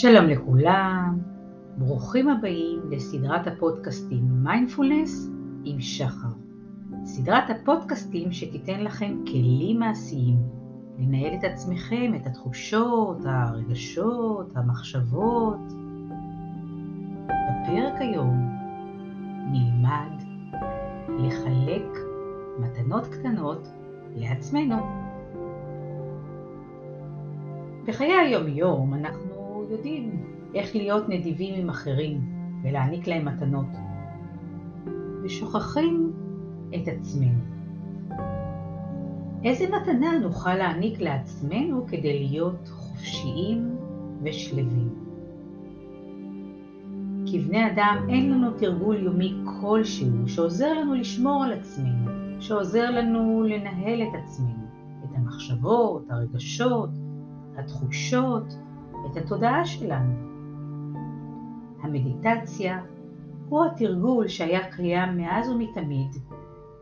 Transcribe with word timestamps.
שלום 0.00 0.26
לכולם, 0.26 1.18
ברוכים 1.76 2.28
הבאים 2.28 2.80
לסדרת 2.90 3.46
הפודקאסטים 3.46 4.24
מיינדפולנס 4.42 5.30
עם 5.64 5.80
שחר. 5.80 6.28
סדרת 7.04 7.50
הפודקאסטים 7.50 8.32
שתיתן 8.32 8.80
לכם 8.80 9.16
כלים 9.26 9.78
מעשיים 9.78 10.38
לנהל 10.98 11.34
את 11.34 11.44
עצמכם, 11.44 12.12
את 12.16 12.26
התחושות, 12.26 13.18
הרגשות, 13.24 14.56
המחשבות. 14.56 15.60
בפרק 17.26 17.94
היום 17.98 18.58
נלמד 19.52 20.22
לחלק 21.08 21.98
מתנות 22.58 23.06
קטנות 23.06 23.68
לעצמנו. 24.16 24.76
בחיי 27.86 28.12
היום-יום 28.12 28.94
אנחנו 28.94 29.29
יודעים 29.70 30.24
איך 30.54 30.76
להיות 30.76 31.08
נדיבים 31.08 31.54
עם 31.54 31.68
אחרים 31.68 32.20
ולהעניק 32.62 33.06
להם 33.06 33.24
מתנות, 33.24 33.66
ושוכחים 35.24 36.12
את 36.74 36.88
עצמנו. 36.88 37.40
איזה 39.44 39.64
מתנה 39.66 40.18
נוכל 40.22 40.54
להעניק 40.54 41.00
לעצמנו 41.00 41.86
כדי 41.86 42.18
להיות 42.18 42.68
חופשיים 42.68 43.76
ושלווים? 44.24 44.94
כבני 47.26 47.66
אדם 47.66 48.06
אין 48.08 48.30
לנו 48.30 48.50
תרגול 48.58 48.96
יומי 48.96 49.34
כלשהו 49.60 50.28
שעוזר 50.28 50.72
לנו 50.72 50.94
לשמור 50.94 51.44
על 51.44 51.52
עצמנו, 51.52 52.10
שעוזר 52.40 52.90
לנו 52.90 53.42
לנהל 53.42 54.02
את 54.02 54.20
עצמנו, 54.22 54.64
את 55.04 55.10
המחשבות, 55.16 56.10
הרגשות, 56.10 56.90
התחושות, 57.56 58.54
את 59.06 59.16
התודעה 59.16 59.64
שלנו. 59.64 60.14
המדיטציה 61.82 62.80
הוא 63.48 63.64
התרגול 63.64 64.28
שהיה 64.28 64.70
קיים 64.70 65.16
מאז 65.16 65.48
ומתמיד 65.48 66.16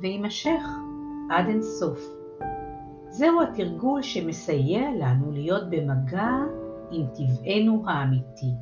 ויימשך 0.00 0.62
עד 1.30 1.46
אינסוף. 1.46 1.98
זהו 3.08 3.42
התרגול 3.42 4.02
שמסייע 4.02 4.90
לנו 4.98 5.32
להיות 5.32 5.70
במגע 5.70 6.30
עם 6.90 7.06
טבענו 7.06 7.82
האמיתי. 7.86 8.52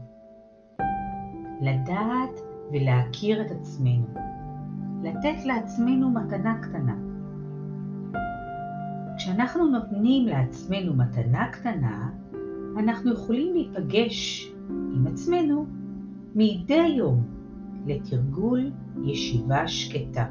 לדעת 1.61 2.41
ולהכיר 2.73 3.43
את 3.43 3.51
עצמנו. 3.51 4.07
לתת 5.03 5.45
לעצמנו 5.45 6.11
מתנה 6.11 6.59
קטנה. 6.63 6.95
כשאנחנו 9.17 9.67
נותנים 9.67 10.27
לעצמנו 10.27 10.95
מתנה 10.95 11.49
קטנה, 11.53 12.11
אנחנו 12.79 13.13
יכולים 13.13 13.55
להיפגש 13.55 14.53
עם 14.69 15.07
עצמנו 15.07 15.67
מדי 16.35 16.87
יום 16.97 17.23
לתרגול 17.87 18.71
ישיבה 19.05 19.69
שקטה. 19.69 20.25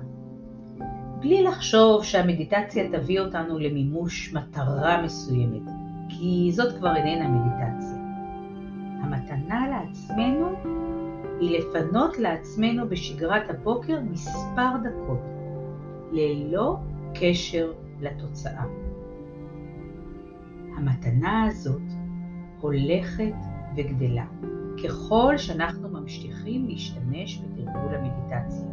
בלי 1.19 1.43
לחשוב 1.43 2.03
שהמדיטציה 2.03 2.91
תביא 2.91 3.19
אותנו 3.19 3.59
למימוש 3.59 4.33
מטרה 4.33 5.03
מסוימת, 5.03 5.71
כי 6.09 6.51
זאת 6.53 6.77
כבר 6.77 6.95
איננה 6.95 7.29
מדיטציה. 7.29 7.97
המתנה 9.01 9.67
לעצמנו 9.69 10.47
היא 11.39 11.59
לפנות 11.59 12.19
לעצמנו 12.19 12.89
בשגרת 12.89 13.49
הבוקר 13.49 13.99
מספר 14.11 14.69
דקות, 14.83 15.21
ללא 16.11 16.77
קשר 17.13 17.71
לתוצאה. 18.01 18.65
המתנה 20.77 21.43
הזאת 21.43 21.81
הולכת 22.61 23.33
וגדלה 23.75 24.25
ככל 24.83 25.37
שאנחנו 25.37 25.89
ממשיכים 25.89 26.67
להשתמש 26.67 27.41
בתרגול 27.41 27.95
המדיטציה. 27.95 28.67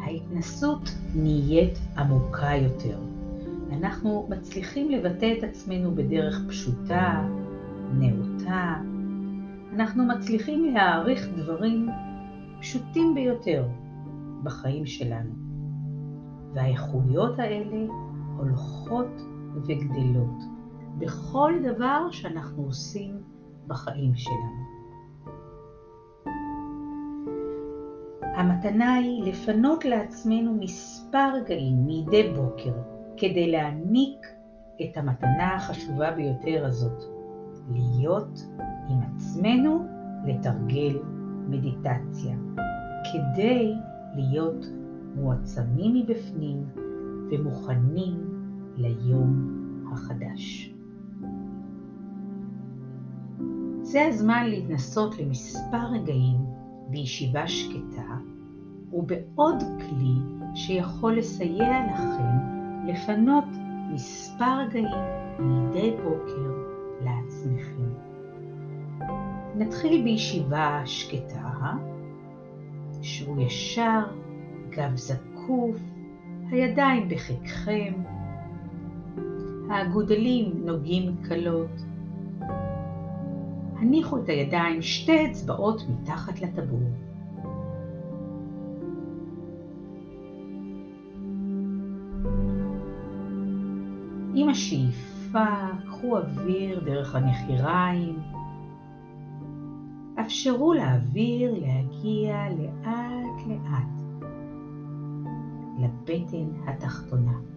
ההתנסות 0.00 0.90
נהיית 1.14 1.78
עמוקה 1.98 2.50
יותר. 2.62 2.98
אנחנו 3.72 4.26
מצליחים 4.30 4.90
לבטא 4.90 5.34
את 5.38 5.44
עצמנו 5.44 5.94
בדרך 5.94 6.40
פשוטה, 6.48 7.28
נאותה. 7.94 8.74
אנחנו 9.74 10.04
מצליחים 10.04 10.74
להעריך 10.74 11.28
דברים 11.36 11.88
פשוטים 12.60 13.14
ביותר 13.14 13.68
בחיים 14.42 14.86
שלנו. 14.86 15.30
והאיכויות 16.54 17.38
האלה 17.38 17.86
הולכות 18.36 19.20
וגדלות 19.54 20.59
בכל 21.00 21.52
דבר 21.62 22.10
שאנחנו 22.10 22.62
עושים 22.62 23.22
בחיים 23.66 24.14
שלנו. 24.14 24.70
המתנה 28.36 28.94
היא 28.94 29.24
לפנות 29.24 29.84
לעצמנו 29.84 30.54
מספר 30.60 31.32
רגעים 31.34 31.86
מדי 31.86 32.32
בוקר 32.36 32.72
כדי 33.16 33.50
להעניק 33.50 34.26
את 34.82 34.96
המתנה 34.96 35.54
החשובה 35.54 36.10
ביותר 36.10 36.66
הזאת, 36.66 37.02
להיות 37.74 38.46
עם 38.88 38.98
עצמנו 39.02 39.84
לתרגל 40.26 40.98
מדיטציה, 41.48 42.36
כדי 43.12 43.74
להיות 44.14 44.66
מועצמים 45.14 45.94
מבפנים 45.94 46.64
ומוכנים 47.30 48.30
ליום 48.76 49.60
החדש. 49.92 50.74
זה 53.90 54.06
הזמן 54.06 54.46
להתנסות 54.46 55.18
למספר 55.18 55.86
רגעים 55.92 56.36
בישיבה 56.88 57.48
שקטה 57.48 58.16
ובעוד 58.92 59.56
כלי 59.60 60.14
שיכול 60.54 61.18
לסייע 61.18 61.86
לכם 61.92 62.36
לפנות 62.86 63.44
מספר 63.92 64.58
רגעים 64.58 64.86
מדי 65.38 65.90
בוקר 66.04 66.52
לעצמכם. 67.04 67.92
נתחיל 69.54 70.02
בישיבה 70.02 70.82
שקטה, 70.84 71.72
שבו 73.02 73.40
ישר, 73.40 74.02
גב 74.70 74.96
זקוף, 74.96 75.76
הידיים 76.50 77.08
בחיקכם, 77.08 77.92
האגודלים 79.70 80.52
נוגעים 80.64 81.16
קלות. 81.22 81.89
הניחו 83.80 84.18
את 84.18 84.28
הידיים 84.28 84.82
שתי 84.82 85.26
אצבעות 85.26 85.82
מתחת 85.88 86.40
לטבור. 86.40 86.80
עם 94.34 94.48
השאיפה 94.48 95.44
קחו 95.86 96.18
אוויר 96.18 96.80
דרך 96.84 97.14
הנחיריים. 97.14 98.18
אפשרו 100.20 100.74
לאוויר 100.74 101.52
להגיע 101.52 102.48
לאט 102.50 103.46
לאט 103.46 104.00
לבטן 105.78 106.50
התחתונה. 106.66 107.49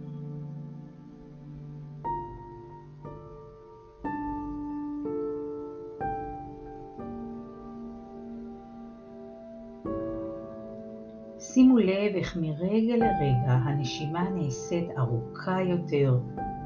שימו 11.53 11.77
לב 11.77 12.15
איך 12.15 12.37
מרגע 12.37 12.95
לרגע 12.95 13.51
הנשימה 13.51 14.29
נעשית 14.29 14.85
ארוכה 14.97 15.61
יותר, 15.61 16.17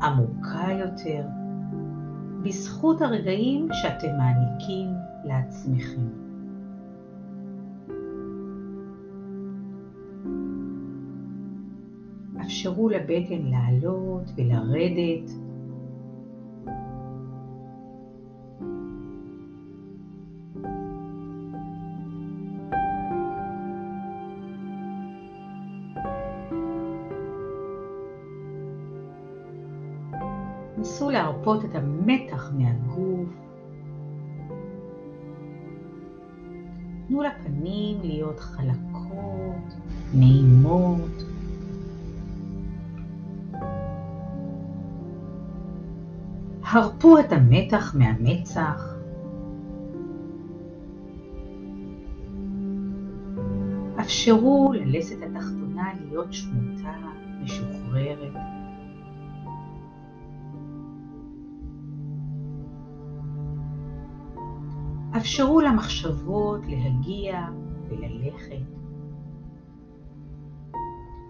עמוקה 0.01 0.67
יותר, 0.79 1.25
בזכות 2.43 3.01
הרגעים 3.01 3.67
שאתם 3.71 4.17
מעניקים 4.17 4.87
לעצמכם. 5.23 6.01
אפשרו 12.41 12.89
לבטן 12.89 13.41
לעלות 13.41 14.31
ולרדת 14.37 15.46
להרפות 31.17 31.65
את 31.65 31.75
המתח 31.75 32.51
מהגוף. 32.57 33.29
תנו 37.07 37.21
לפנים 37.21 37.97
להיות 38.01 38.39
חלקות, 38.39 39.73
נעימות. 40.13 41.23
הרפו 46.63 47.19
את 47.19 47.31
המתח 47.31 47.95
מהמצח. 47.97 48.93
אפשרו 53.99 54.73
ללסת 54.73 55.15
התחתונה 55.21 55.93
להיות 55.99 56.33
שמוטה, 56.33 56.93
משוחררת. 57.43 58.56
אפשרו 65.17 65.61
למחשבות 65.61 66.61
להגיע 66.67 67.47
וללכת. 67.89 68.61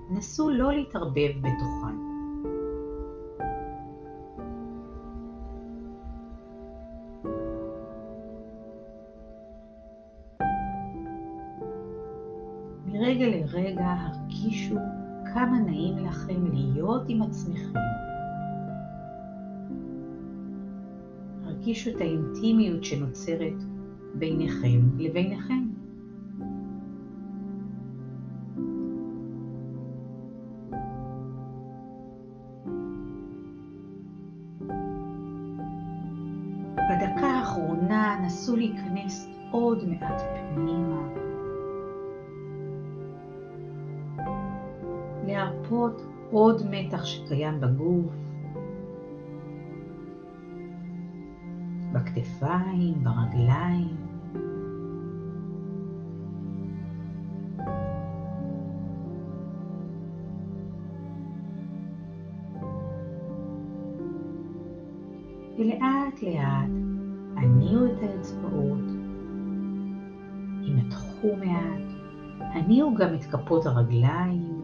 נסו 0.09 0.49
לא 0.49 0.73
להתערבב 0.73 1.31
בתוכן. 1.37 1.97
מרגע 12.85 13.25
לרגע 13.25 13.85
הרגישו 13.85 14.75
כמה 15.33 15.59
נעים 15.59 15.97
לכם 15.97 16.45
להיות 16.53 17.01
עם 17.07 17.21
עצמכם. 17.21 17.79
הרגישו 21.45 21.89
את 21.89 22.01
האינטימיות 22.01 22.83
שנוצרת 22.83 23.76
ביניכם 24.19 24.79
לביניכם. 24.97 25.67
בדקה 36.75 37.27
האחרונה 37.27 38.19
נסו 38.25 38.55
להיכנס 38.55 39.27
עוד 39.51 39.89
מעט 39.89 40.21
פנימה. 40.55 41.07
להרפות 45.27 46.01
עוד 46.31 46.61
מתח 46.69 47.05
שקיים 47.05 47.59
בגוף, 47.59 48.26
בכתפיים, 52.07 53.03
ברגליים. 53.03 53.97
ולאט 65.59 66.23
לאט 66.23 66.69
הניעו 67.35 67.85
את 67.85 67.99
האצבעות, 68.01 68.85
ינתחו 70.61 71.35
מעט, 71.35 71.81
הניעו 72.39 72.95
גם 72.95 73.13
את 73.15 73.23
כפות 73.23 73.65
הרגליים, 73.65 74.61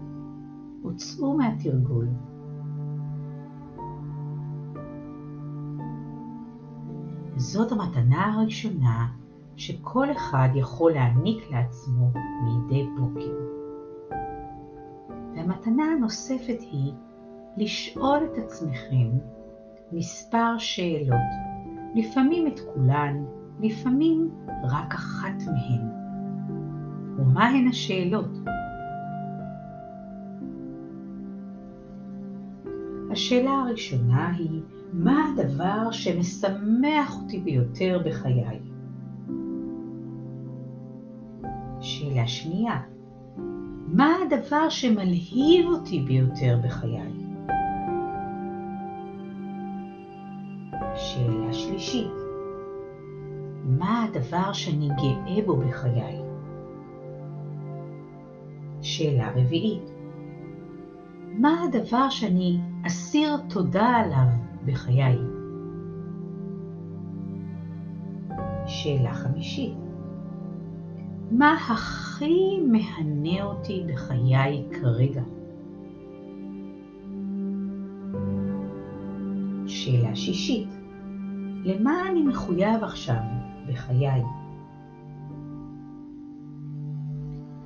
הוצאו 0.82 1.38
מהתרגול. 1.38 2.08
זאת 7.36 7.72
המתנה 7.72 8.34
הראשונה 8.34 9.08
שכל 9.56 10.12
אחד 10.12 10.50
יכול 10.56 10.92
להעניק 10.92 11.52
לעצמו 11.52 12.12
מדי 12.46 12.88
בוקר. 12.98 13.34
והמתנה 15.36 15.84
הנוספת 15.84 16.62
היא 16.72 16.94
לשאול 17.58 18.18
את 18.24 18.38
עצמכם 18.38 19.10
מספר 19.92 20.58
שאלות, 20.58 21.32
לפעמים 21.96 22.48
את 22.48 22.60
כולן, 22.74 23.26
לפעמים 23.60 24.32
רק 24.64 24.94
אחת 24.94 25.36
מהן. 25.46 25.90
ומה 27.18 27.48
הן 27.50 27.68
השאלות? 27.68 28.30
השאלה 33.12 33.52
הראשונה 33.52 34.32
היא, 34.32 34.62
מה 34.94 35.26
הדבר 35.30 35.92
שמשמח 35.92 37.16
אותי 37.16 37.40
ביותר 37.40 38.02
בחיי? 38.06 38.60
שאלה 41.82 42.28
שנייה, 42.28 42.82
מה 43.88 44.16
הדבר 44.26 44.70
שמלהיב 44.70 45.66
אותי 45.66 46.00
ביותר 46.00 46.60
בחיי? 46.64 47.12
שאלה 50.96 51.54
שלישית, 51.54 52.14
מה 53.66 54.04
הדבר 54.04 54.54
שאני 54.54 54.88
גאה 54.88 55.46
בו 55.46 55.56
בחיי? 55.56 56.22
שאלה 58.82 59.32
רביעית, 59.36 59.92
מה 61.40 61.64
הדבר 61.64 62.10
שאני 62.10 62.60
אסיר 62.86 63.38
תודה 63.50 63.86
עליו 63.86 64.43
בחיי? 64.66 65.18
שאלה 68.66 69.14
חמישית, 69.14 69.78
מה 71.32 71.54
הכי 71.54 72.60
מהנה 72.60 73.44
אותי 73.44 73.84
בחיי 73.88 74.64
כרגע? 74.72 75.22
שאלה 79.66 80.16
שישית, 80.16 80.70
למה 81.64 82.08
אני 82.10 82.22
מחויב 82.22 82.84
עכשיו 82.84 83.22
בחיי? 83.68 84.22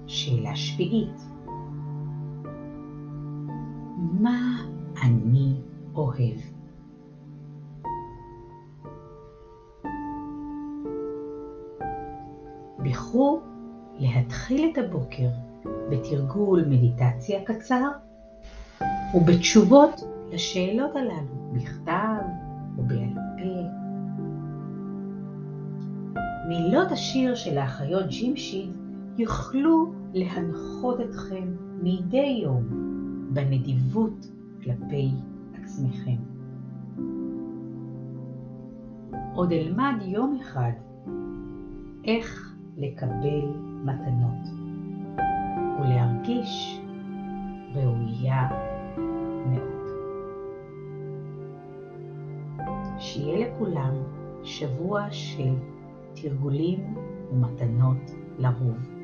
שאלה 0.07 0.55
שביעית, 0.55 1.27
מה 3.97 4.57
אני 5.03 5.53
אוהב? 5.95 6.56
בחרו 13.07 13.39
להתחיל 13.99 14.71
את 14.71 14.77
הבוקר 14.77 15.27
בתרגול 15.89 16.65
מדיטציה 16.65 17.43
קצר 17.43 17.87
ובתשובות 19.13 20.01
לשאלות 20.31 20.95
הללו 20.95 21.53
בכתב 21.53 22.23
או 22.77 22.83
בעל 22.83 23.13
פה. 23.13 23.67
מילות 26.49 26.91
השיר 26.91 27.35
של 27.35 27.57
האחיות 27.57 28.07
ג'ימשיד 28.07 28.69
יוכלו 29.17 29.93
להנחות 30.13 30.99
אתכם 31.01 31.55
מדי 31.83 32.39
יום 32.43 32.63
בנדיבות 33.33 34.27
כלפי 34.63 35.11
עצמכם. 35.53 36.17
עוד 39.33 39.51
אלמד 39.51 39.95
יום 40.01 40.37
אחד 40.41 40.71
איך 42.05 42.56
לקבל 42.77 43.45
מתנות 43.83 44.47
ולהרגיש 45.79 46.79
ראויה 47.73 48.49
מאוד. 49.45 49.87
שיהיה 52.99 53.47
לכולם 53.47 53.93
שבוע 54.43 55.07
של 55.11 55.53
תרגולים 56.13 56.95
ומתנות 57.31 58.11
לרוב. 58.37 58.96